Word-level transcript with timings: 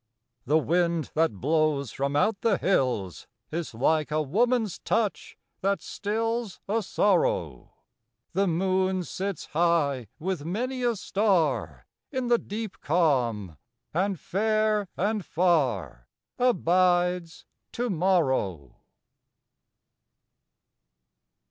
The 0.47 0.57
wind 0.57 1.11
that 1.13 1.33
blows 1.39 1.91
from 1.91 2.15
out 2.15 2.41
the 2.41 2.57
hills 2.57 3.27
Is 3.51 3.75
like 3.75 4.09
a 4.09 4.19
woman's 4.23 4.79
touch 4.79 5.37
that 5.61 5.79
stills 5.83 6.59
A 6.67 6.81
sorrow: 6.81 7.73
The 8.33 8.47
moon 8.47 9.03
sits 9.03 9.45
high 9.53 10.07
with 10.17 10.43
many 10.43 10.81
a 10.81 10.95
star 10.95 11.85
In 12.11 12.29
the 12.29 12.39
deep 12.39 12.79
calm: 12.81 13.59
and 13.93 14.19
fair 14.19 14.87
and 14.97 15.23
far 15.23 16.07
Abides 16.39 17.45
to 17.73 17.91
morrow. 17.91 18.77